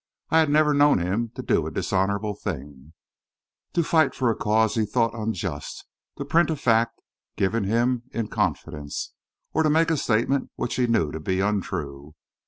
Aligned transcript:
I 0.31 0.39
had 0.39 0.49
never 0.49 0.73
known 0.73 0.97
him 0.97 1.29
to 1.35 1.43
do 1.43 1.67
a 1.67 1.69
dishonourable 1.71 2.33
thing 2.33 2.93
to 3.73 3.83
fight 3.83 4.15
for 4.15 4.31
a 4.31 4.35
cause 4.35 4.73
he 4.73 4.83
thought 4.83 5.13
unjust, 5.13 5.85
to 6.17 6.25
print 6.25 6.49
a 6.49 6.55
fact 6.55 6.99
given 7.35 7.61
to 7.61 7.69
him 7.69 8.03
in 8.09 8.27
confidence, 8.27 9.13
or 9.53 9.61
to 9.61 9.69
make 9.69 9.91
a 9.91 9.97
statement 9.97 10.49
which 10.55 10.77
he 10.77 10.87
knew 10.87 11.11
to 11.11 11.19
be 11.19 11.39
untrue. 11.39 12.15